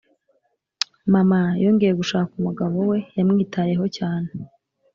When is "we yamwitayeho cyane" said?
2.89-4.29